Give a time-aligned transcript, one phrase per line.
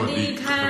[0.00, 0.60] สวัสดีค่ะ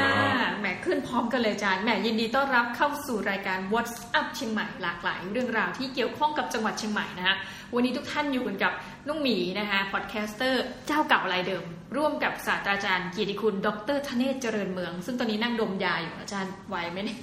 [0.58, 7.36] แหมขึ้นพร้อมกันเลยอาจารย์แหมยินดีต้อนรับเข้าสู่รายการ What's Up เชียงใหม่หลากหลาย เรื่องราวที่เกี่ยวข้องกับจังหวัดเชียงใหม่นะคะ
[7.74, 8.72] วันนี้ทุกท่านอยู่กันกับ
[9.08, 11.64] น้องหมีนะคะ podcaster เจ้าเก่ารายเดิม
[11.96, 17.18] ร่วมกับศาสตราจารย์เกียรติคุณดรธเนศเจริญเมือง ซึ่งตอนนี้นั่งดมยาอยู่อาจารย์ไหวไหมเนี่ย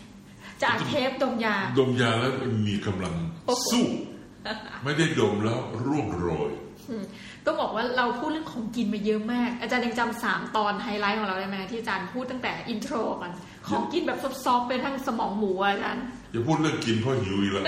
[0.61, 2.31] จะอัดเทปดมยา ดมยาแล้ว
[2.67, 3.16] มีกำลัง
[3.72, 3.86] สู้
[4.84, 6.48] ไม่ได้ดมแล้วร่วงโรย
[7.49, 13.31] ต้องบอกว่าเราพูดเรื่องของกินมาเยอะมาก อาจารย์ยังจำสามตอนไฮไลท์ของเราได้ไหมที่อาจารย์พูดตั้งแต่ intro ก่อน
[13.70, 17.66] ของกินแบบ soft ๆไปทั้งสมองหมูอาจารย์อย่าพูดเรื่องกินเพราะหิวอีกแล้ว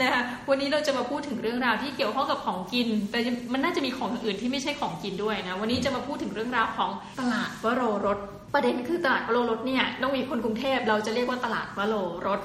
[0.00, 3.18] นะคะวันนี้เราจะมาพูดถึงเรื่องราวที่เกี่ยวข้องกับของกิน แต่
[3.52, 8.18] มันน่าจะมีของอื่นที่ไม่ใช่ของกินด้วยนะ วันนี้จะมาพูดถึงเรื่องราวของตลาดวโรรส
[8.54, 11.94] ประเด็นคือตลาดวโรรสเนี่ยต้องมีคนกรุงเทพเราจะเรียกว่าตลาดวโร
[12.26, 12.40] รส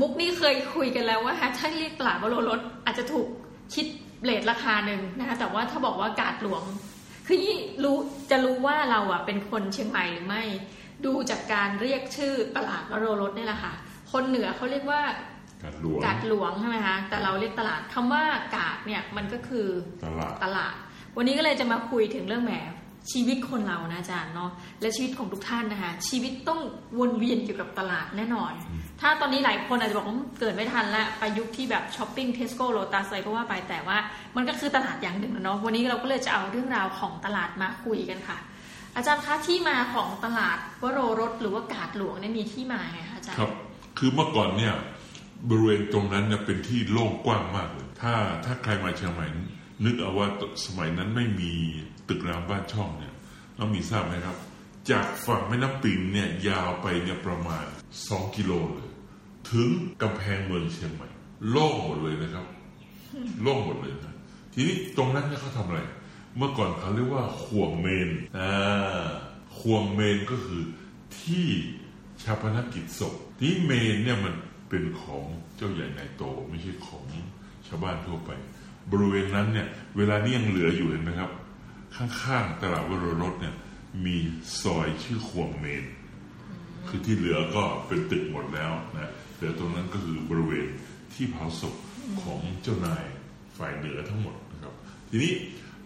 [0.00, 3.26] มุกนี่เคยคุยกันแล้วว่าถ้าเรียกตลาดวโรรสอาจจะถูก
[3.74, 3.86] คิด
[4.24, 6.62] เลทราคาหนึ่งนะคะแต่ว่าถ้าบอกว่ากาดหลวง
[7.26, 7.96] คือยี่รู้
[8.30, 10.42] จะรู้ว่าเราอะเป็นคนเชียงใหม่หรือไม่
[11.06, 13.72] ดูจากการเรียกชื่อตลาดวโรรสนี่แหละค่ะ
[14.12, 15.02] คนเหนือเขาเรียกว่า
[15.64, 18.24] กาดหลวงกาดหลวงใช่ไหมคะแต่เราเรียกตลาดคำว่า
[18.56, 19.66] กาดเนี่ยมันก็คือ
[20.04, 20.74] ตลาดตลาด
[21.16, 22.52] วันนี้ก็เลยจะมาคุยถึงเรื่องแหม
[23.12, 26.60] ชีวิตคนเรานะอาจารย์เนาะและชีวิตของทุกท่านนะคะ ชีวิตต้อง
[26.98, 28.52] วนเวียนเกี่ยวกับตลาดแน่นอน
[29.00, 33.98] ถ้าตอนนี้หลายคนอาจจะบอกว่าเกิดไม่ทันละไปยุคที่แบบช้อปปิ้งเทสโก้โลตัสอะไรก็ว่าไปแต่ว่า
[34.36, 38.38] มันก็คือตลาดอย่างหนึ่งนะเนาะวันนี้เราก็เลยจะเอาเรื่องราวของตลาดมาคุยกันค่ะ
[38.96, 43.50] อาจารย์คะที่มาของตลาดวโรรสหรือว่ากาดหลวงเนี่ยมีที่มาไงคะอาจารย์ครับ
[43.98, 44.74] คือเมื่อก่อนเนี่ย
[45.48, 48.12] บริเวณตรงนั้นเนี่ยเป็นที่โล่งกว้างมากเลย ถ้า
[48.44, 49.26] ถ้าใครมาเชียงใหม่
[49.84, 50.28] นึกเอาว่า
[50.66, 51.52] สมัยนั้นไม่มี
[52.08, 53.14] ตึกรามบ้านช่องเนี่ย
[53.58, 54.36] น้องมีทราบไหมครับ
[54.90, 57.66] จากฝั่งแม่น้ำปิงเนี่ยยาวไปเนี่ยประมาณ
[58.00, 58.90] 2 กิโลเลย
[59.50, 59.68] ถึง
[60.02, 61.08] กำแพงเมืองเชียงใหม่
[61.50, 62.46] โล่งหมดเลยนะครับ
[63.42, 64.14] โล่งหมดเลยนะ
[64.52, 65.80] ทีนี้ตรงนั้นเนี่ยเขาทำอะไร
[66.36, 69.06] เมื่อก่อนเขาเรียกว่าข่วงเมนอ่า
[69.58, 70.62] ข่วงเมนก็คือ
[71.18, 71.46] ที่
[72.22, 74.34] ชาปนกิจศพทีเมนเนี่ยมัน
[74.68, 75.24] เป็นของ
[75.56, 77.02] เจ้าใหญ่นายโตไม่ใช่ของ
[77.66, 78.30] ชาวบ้านทั่วไป
[78.92, 81.30] บริเวณนั้นเนี่ยเวลานี้ยังเหลืออยู่เห็นไหมครับ
[81.96, 83.54] ข้างๆตลาดวโรรสเนี่ย
[84.04, 84.16] มี
[84.62, 85.84] ซอยชื่อข่วงเมน
[86.88, 90.66] คือที่เหลือก็เป็นตึกหมดแล้วนะเหลือตรงนั้นก็คือบริเวณ
[91.12, 91.74] ที่เผาศพ
[92.22, 93.04] ของเจ้านาย
[93.58, 94.74] ฝ่ายเหนือทั้งหมดนะครับ
[95.08, 95.32] ทีนี้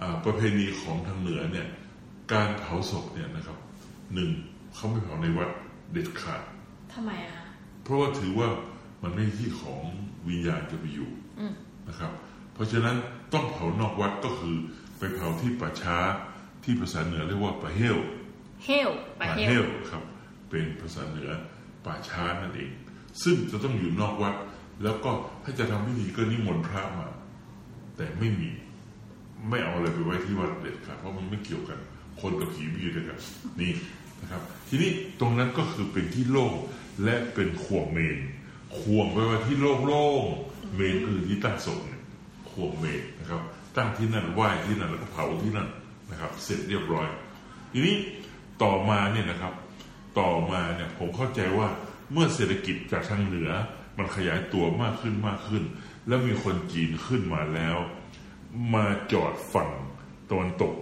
[0.01, 1.67] อ่าประเพณีของทางเหนือเนี่ย
[2.33, 3.59] การเผาศพเนี่ยนะครับ
[4.15, 4.31] หนึ่ง
[4.75, 5.51] เขาไม่เผาในวัด
[5.93, 6.43] เด็ดขาด
[6.95, 7.47] ทำไมอะคะ
[7.83, 8.49] เพราะว่าถือว่า
[9.03, 9.83] มันไม่ใช่ที่ของ
[10.29, 11.11] วิญญาณจะไปอยู่
[11.89, 12.13] นะครับ
[12.55, 12.97] เพราะฉะนั้น
[13.33, 14.57] ต้องเผานอกวัดก็คือ
[14.99, 15.99] ไปเผาที่ป่าช้า
[16.65, 17.99] ที่ภาษาเหนือเรียกว่าป่าเฮล
[18.65, 20.03] เฮลไปป่าเฮเฮลลครับ
[20.51, 21.31] เป็นภาษาเหนือ
[21.85, 22.71] ป่าช้านั่นเอง
[23.23, 24.35] ซึ่งจะต้องอยู่นอกวัด
[24.83, 25.11] แล้วก็
[25.45, 27.09] ถ้าจะทำพิธีก็นิมนต์พระมา
[27.97, 28.51] แต่ไม่มี
[29.49, 31.79] ไม่เอาอะไรไปไว้ที่วัดเด็ดขาดเพราะมันไม่เกี่ยวกัน
[32.21, 33.19] คนกับผีไม่อยู่ด้วยกัน
[33.61, 33.73] นี่
[34.21, 34.91] นะครับ ทีนี้
[35.21, 36.53] ตรงนั้นก็คือเป็นที่โล่ง
[37.05, 38.19] และเป็นข่วงเมน
[38.79, 41.81] ข่วงไปว่าที่โล่งๆเมนคือที่ตั้งศพ
[42.55, 43.43] เนี่ยข่วงเมนนะครับ
[43.77, 45.69] ตั้งที่นั่นไหว้ที่นั่นแล้วก็เผาที่นั่น
[46.11, 47.09] นะครับ เสร็จเรียบร้อย
[47.73, 47.97] ทีนี้
[48.63, 49.53] ต่อมาเนี่ยนะครับ
[50.21, 51.69] ต่อมาเนี่ยผมเข้าใจว่า
[52.13, 53.51] เมื่อเศรษฐกิจจากทางเหนือ
[53.99, 55.65] มันขยายตัวมากขึ้นมากขึ้น
[56.09, 57.77] แล้วมีคนจีนขึ้นมาแล้ว
[58.75, 59.71] มาจอดฝั่ง
[60.31, 60.75] ตะวันตก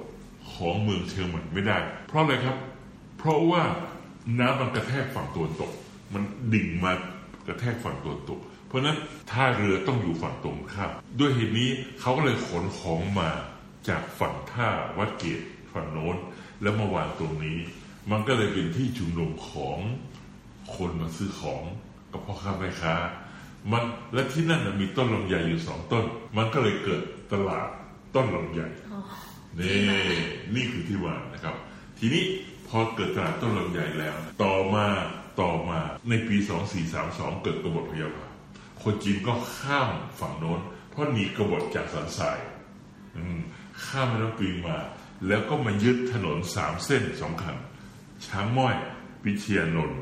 [0.52, 2.56] ของเมืองเชียงใหม่ไม่ได้ เพราะอะไรครับ
[3.18, 3.62] เพราะว่า
[4.38, 5.70] น้ำมันกระแทกฝั่งตะวันตก
[6.14, 6.22] มัน
[6.52, 6.92] ดิ่งมา
[7.46, 8.40] กระแทกฝั่งตะวันตก
[8.72, 8.98] เพราะนั้น
[9.30, 13.30] ท่าเรือต้องอยู่ฝั่งตรงข้ามด้วยเหตุนี้เขาก็เลยขนของมา
[13.88, 14.68] จากฝั่งท่า
[14.98, 15.40] วัดเกต
[15.72, 16.16] ฝั่งโน้น
[16.62, 17.58] แล้วมาวางตรงนี้
[18.10, 19.78] มันก็เลยเป็นที่ชุมนุมของ
[20.76, 21.62] คนมาซื้อของ
[22.12, 22.94] กับพ่อค้าแม่ค้า
[23.72, 23.84] มัน
[24.14, 26.04] และที่นั่นมีต้นลำไยอยู่สองต้น
[26.36, 27.02] มันก็เลยเกิด
[27.32, 27.68] ตลาด
[28.14, 28.60] ต้นลำไย
[29.58, 29.76] นี่
[30.54, 31.54] นี่คือที่ว่านะครับ
[31.98, 32.24] ทีนี้
[32.68, 34.86] พอเกิดตลาดต้นลำไยแล้ว ต่อมา
[35.40, 36.36] ต่อมาในปี
[36.90, 38.30] 2432 เกิดกบฏพยาบาท
[38.82, 39.90] คนจีนก็ข้าม
[40.20, 42.38] ฝั่งโน้น เพราะหนีกบฏจากสันทราย
[43.84, 44.78] ข้ามแม่น้ำปิงมา
[45.26, 47.56] แล้วก็มายึดถนนสามเส้นสองคัน
[48.26, 48.74] ช้างม้อย
[49.24, 50.00] วิเชียนนท์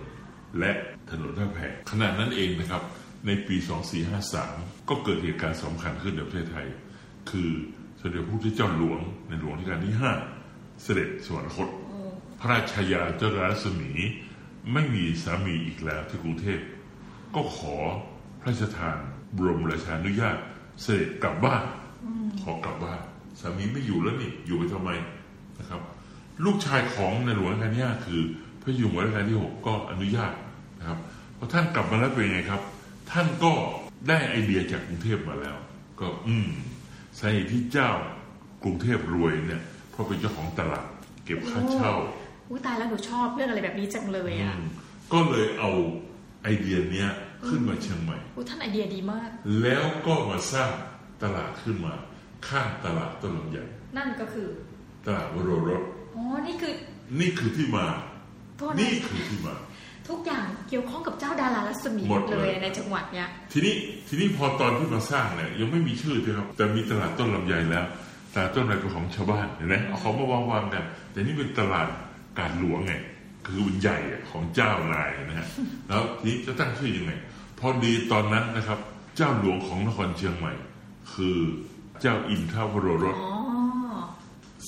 [0.59, 0.73] และ
[1.11, 1.59] ถนนท่าแพ
[1.91, 2.82] ขณะนั้นเองนะครับ
[3.27, 3.56] ในปี
[4.23, 6.67] 2453 ก็เกิดเหตุการณ์สำคัญขึ้นในประเทศไทย
[7.31, 7.50] คือ
[8.00, 9.94] สมเด็จพระพุทธเจ้าหลวงในหลวงรัชกาลที่
[10.38, 11.69] 5 เสด็จสวรรคต
[12.41, 13.91] พระราชายาเจ้ารัศมี
[14.73, 16.61] ไม่มีสามีอีกแล้วที่กรุงเทพ
[17.35, 17.76] ก็ขอ
[18.40, 18.96] พระราชทาน
[19.37, 20.37] บรมราชานุญาต
[20.82, 21.62] เสด็จกลับบ้าน
[22.42, 23.00] ขอกลับบ้าน
[23.40, 24.90] สามีไม่อยู่แล้วนี่อยู่ไปทำไม
[25.58, 25.81] นะครับ
[26.44, 28.20] ลูกชายของในหลวงรัชกาลที่ห้าคือ
[28.62, 30.32] พระอยู่หัวรัชกาลที่หกก็อนุญาต
[30.78, 30.98] นะครับ
[31.37, 32.60] พอท่านกลับมาแล้วเป็นไงครับ
[33.10, 33.52] ท่านก็
[34.08, 35.56] ได้ไอเดียจากกรุงเทพมาแล้ว
[36.00, 36.48] ก็อืม
[37.19, 37.90] สาเหตุที่เจ้า
[38.64, 40.87] กรุงเทพรวยเนี่ยเพราะเป็นเจ้าของตลาด
[41.25, 41.92] เก็บค่าเช่า
[42.48, 44.69] อุ้ยตายแล้วหนูชอบเรื่องอะไรแบบนี้จังเลยอะอืม
[45.12, 45.70] ก็เลยเอา
[46.42, 47.10] ไอเดียเนี้ย
[47.48, 49.28] ขึ้นมาเชียงใหม่อุ้ยท่านไอเดียดีมาก
[49.62, 50.70] แล้วก็มาสร้าง
[51.22, 51.94] ตลาดขึ้นมา
[52.48, 53.58] ข้างตลาดต้นลำไย
[53.96, 54.48] นั่นก็คือ
[55.06, 55.82] ตลาดวโรรส
[56.16, 56.72] อ๋อนี่คือ
[57.20, 57.84] นี่คือที่มา
[58.58, 59.54] โทษนะนี่คือที่มา
[60.08, 63.75] ทุกอย่างเกี่ยวข้องกับเจ้าดารารัศมีหมดเลเลยยในจังหวัดเนี้ยทีนี้
[64.08, 67.87] ทีนี้พอตอนที่มาสร้างเนี่ยยังไม่มีชื่อใช่ครับ แต่มีตลาดต้นลำไยแล้ว
[68.34, 71.87] ตลาดต้นลำไยเป็นของชาวบ้านเห็นไหมเอาของมาวางวางๆกันแต่นี่เป็นตลาด
[72.38, 72.92] การหลวงไง
[73.46, 75.48] คือมันใหญ่อะของเจ้านายนะฮะ
[75.88, 77.12] แล้วทีนี้จะตั้งชื่อยังไง
[77.58, 78.78] พอดีตอนนั้นนะครับ
[79.16, 80.52] เจ้าหลวงของนครเชียงใหม่
[81.12, 81.38] คือ
[82.00, 83.37] เจ้าอินทวโรรสอ๋อ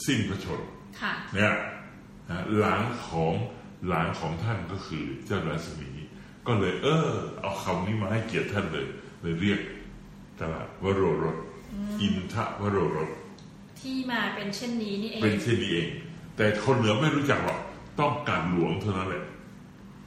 [0.04, 0.68] สิ้นพระชนม์
[1.00, 1.54] ค่ะเนี่ย
[2.28, 3.32] นะหลานของ
[3.88, 5.90] หลานของท่านก็คือเจ้ารัศมี
[6.46, 7.10] ก็เลย เออ
[7.40, 8.86] เอาคำนี้มาให้เกียรติท่านเลย
[9.22, 9.60] เลยเรียก
[10.40, 11.36] ตลาดวโรรส
[12.00, 13.10] อินทวโรรส
[13.80, 15.88] ที่มาเป็นเช่นนี้นี่เอเป็นงเช่นนี้เอง
[16.36, 17.60] แต่คนเหนือไม่รู้จักหรอก
[18.00, 19.24] ต้องการหลวงเท่านั้นแหละ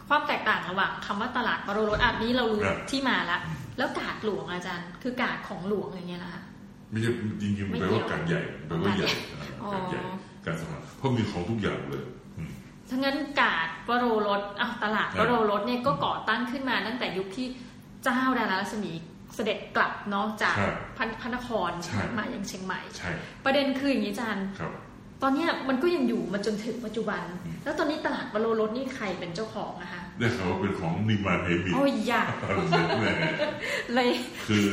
[0.08, 3.42] ความแตกต่างระหว่างคำว่าตลาดวโรรสอะนี้เรารู้ครับที่มาแล้ว
[3.78, 6.42] แล้วกาดหลวงอาจารย์ คือกาดของหลวงอย่างเงี้ยนะคะ
[6.92, 7.12] ไม่ใช่
[7.42, 9.10] จริงๆไม่แปลเกี่ว่ายวการใหญ่แปลว่าใหญ่
[9.64, 10.02] อ๋อการใหญ่
[10.46, 12.04] การสมัครเพราะมีของทุกอย่างเลย
[12.38, 12.52] อืม
[12.90, 17.48] ทั้างนั้นกาดวโรรสอะตลาดครัวบโรรสเนี่ยก็ก่อตั้งขึ้นมาตั้งแต่ยุคที่
[18.04, 18.92] เจ้าดารารัศมี
[19.36, 23.10] เสด็จกลับเนาะจากครับพระพระนครใช่มายังเชียงใหม่ใช่
[23.46, 24.72] ประเด็นคืออย่างนี้อาจารย์ครับ
[25.21, 32.31] ตอนเนี้ยมันก็ยังอยู่มาจนถึงปัจจุบันอืมแล้วตอนนี้ตลาดวโรรสนี่ใครเป็นเจ้าของนะคะได้ข่าวว่าเป็นของนิมานเฮมินโอ้ยอยาก
[33.00, 33.12] แม่
[33.94, 34.09] เลย
[34.47, 34.65] คือ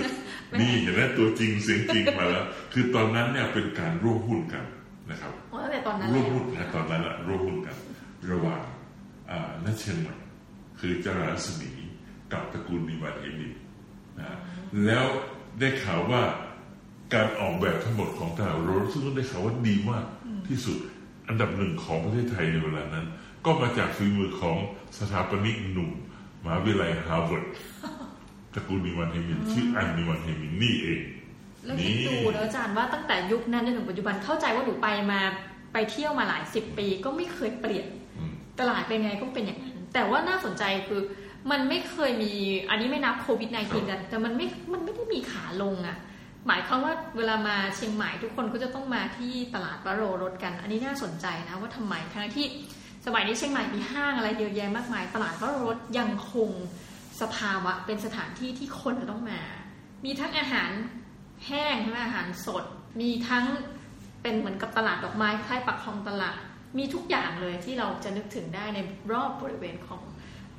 [0.61, 4.65] นี่เห็นไหมตัวจริงเสียงจริงมาแล้ว คือตอนนั้นเนี่ยเป็นการร่วมหุ้นกัน
[5.11, 7.77] นะครับตั้งแต่ตอนนั้นร่วมแล้วหุ้นนะตอนนั้นอะร่วมหุ้นกัน
[8.31, 8.63] ระหว่าง
[9.31, 10.15] อ่านัชเชียงใหม่
[10.81, 11.71] คือเจ้าราศมี
[12.33, 13.53] กับตระกูลนิมานเฮมิน
[14.19, 14.39] นะ
[14.87, 15.05] แล้ว
[15.61, 16.23] ได้ข่าวว่า
[17.15, 20.05] การออกแบบทั้งหมดของตลาดวโรรสซึ่งได้ข่าวว่าดีมาก
[20.53, 20.79] ที่สุด
[21.29, 23.07] อันดับหนึ่งของประเทศไทยในเวลานั้น
[23.45, 24.57] ก็มาจากฝีมือของ
[24.99, 25.91] สถาปนิกหนุ่ม
[26.45, 27.45] มหาวิทยาลัยฮาร์วาร์ด
[28.55, 31.01] ตระกูลนิมมานเหมินท์ชื่ออันนิมมานเหมินท์นี่เอง
[31.65, 35.21] แล้วคิดดูนะอาจารย์ว่าตั้งแต่ยุคนั้นจนถึงปัจจุบันเข้าใจว่าหนูไปมา
[35.73, 37.87] ไปเที่ยวมาหลายสิบปีก็ไม่เคยเปลี่ยน
[38.19, 41.01] อืมตลาดเป็นไงก็เป็นอย่างนั้น แต่ว่าน่าสนใจคือ
[41.51, 42.33] มันไม่เคยมี
[42.71, 45.97] อันนี้ไม่นับโควิด -19 กันแต่มันไม่มันไม่ได้มีขาลงอะ
[46.47, 52.47] หมายความว่าเวลามาเชียงใหม่ทุกคนก็จะต้องมาที่ตลาดวโรรถกัน อันนี้น่าสนใจนะว่าทำไมทั้งที่
[53.07, 56.51] สมัยนี้เชียงใหม่มีห้างอะไรเยอะแยะมากมาย ตลาดวโรรถยังคง
[57.21, 59.41] สภาวะเป็นสถานที่ที่คนจะต้องมา
[60.05, 60.71] มีทั้งอาหาร
[61.47, 62.65] แห้งใช่ไหมอาหารสด
[63.01, 63.45] มีทั้ง
[64.23, 66.41] เป็นเหมือนกับตลาดดอกไม้คล้ายปักคลองตลาด
[66.79, 68.79] มีทุกอย่างเลยที่เราจะนึกถึงได้ใน
[69.13, 70.03] รอบบริเวณของ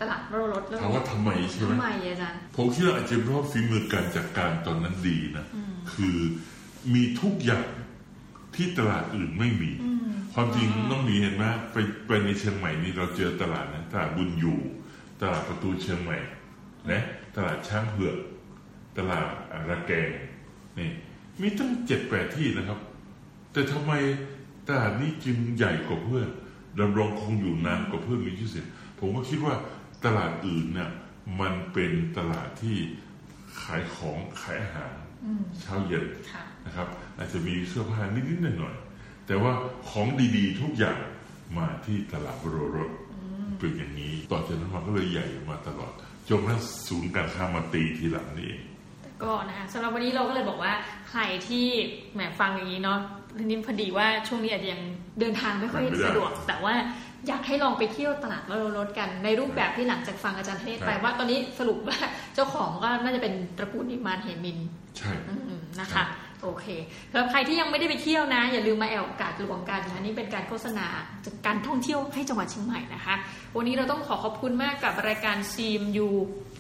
[0.02, 5.46] ตลาดวโรรถแล้วถามว่าทำไมใช่ไหมทำไมอาจารย์ผมคิดว่าอาจจะเพราะฝีมือการจัดการตอนนั้นดีนะ
[5.94, 6.18] คือ
[6.94, 7.68] มีทุกอย่าง
[8.56, 9.72] ที่ตลาดอื่นไม่มี
[10.34, 11.44] ความจริงน้องหมีเห็นไหม
[11.74, 14.60] ไปไปในเชียงใหม่นี่เราเจอตลาดนะตลาดบุญอยู่
[15.22, 16.18] ตลาดประตูเชียงใหม่
[16.92, 17.02] นะ
[17.36, 18.18] ตลาดช้างเผือก
[18.98, 19.28] ตลาด
[19.70, 20.10] ระแกง
[20.78, 20.90] นี่
[21.42, 22.80] มีตั้งเจ็ดแปดที่นะครับ
[23.52, 23.92] แต่ทำไม
[24.68, 26.30] ตลาดนี้จึงใหญ่กว่าเพื่อน
[26.80, 28.68] ดำรงคงอยู่นานกว่าเพื่อนมีชื่อเสียง
[29.00, 29.56] ผมก็คิดว่า
[30.06, 30.92] ตลาดอื่นเนี่ย
[31.42, 32.78] มันเป็นตลาดที่
[33.62, 34.94] ขายของขายอาหาร
[35.26, 39.52] อืมเช้าเย็นค่ะนะครับ อาจจะมีเสื้อผ้านิดๆหน่อยๆแต่ว่า
[39.90, 40.98] ของดีๆ ทุกอย่าง
[41.58, 42.92] มาที่ตลาดโรรส
[43.60, 45.94] เป็นอย่างนี้ต่อจากนั้นมาก็เลยใหญ่มาตลอด
[46.30, 48.62] จนกระทั่งศูนย์การค้ามาตีทีหลังนี่เอง
[49.24, 50.74] ก็นะคะสำหรับวันนี้เราก็เลยบอกว่า
[51.10, 51.66] ใครที่
[52.14, 53.00] แหมฟังอย่างนี้เนาะ
[53.40, 54.82] ทีนี้พอดีว่าช่วงนี้อาจจะยัง
[55.20, 56.74] เดินทางไม่ค่อยไม่ได้สะดวก แต่ว่า
[57.28, 61.98] อยากให้ลองไปเที่ยวตลาดวโรรถกันในรูปแบบที่หลังจากฟังอาจารย์เทศไปครับว่าตอนนี้สรุปว่า
[62.36, 64.60] เจ้าของก็น่าจะเป็นตระกูลนิมานเหมิน
[64.98, 66.08] ใช่อืมๆนะครัคะบ
[66.44, 66.68] โอเค
[67.12, 70.88] สำหรับใครที่ยังไม่ได้ไปเที่ยวนะ อย่าลืมมาแอลกาดหลวงกันนะนี่เป็นการโฆษณา
[71.26, 73.16] จากการท่องเที่ยวให้จังหวัดเชียงใหม่นะคะ
[73.56, 76.08] วันนี้เราต้องขอขอบคุณมากกับรายการ CMU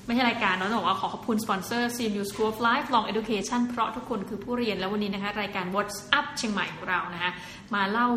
[0.05, 7.31] ไม่ใช่รายการเนาะบอกว่าขอขอบคุณสปอนเซอร์ CMU School of Lifelong Education เพราะทุกคนคือผู้เรียนแล้ววันนี้นะคะ รายการ What's Up เชียงใหม่ของเรานะคะ
[7.75, 8.07] มาเล่า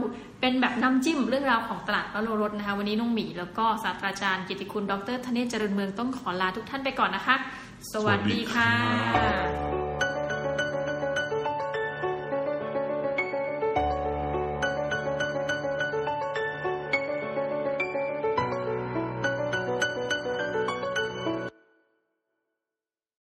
[0.41, 7.37] เป็นแบบน้ำจิ้มเรื่องราวของตลาดวโรรสนะคะ วันนี้น้องหมีแล้วก็ศาสตราจารย์กิติคุณ ดรธเนศเจริญเมืองต้องขอลาทุกท่านไปก่อนนะคะ
[7.93, 9.76] สวัสดีค่ะ